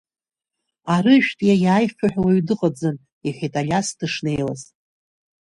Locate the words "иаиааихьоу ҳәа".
1.47-2.21